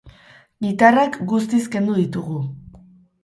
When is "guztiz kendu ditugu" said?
1.33-2.39